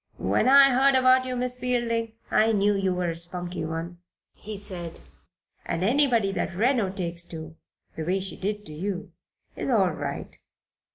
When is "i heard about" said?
0.49-1.27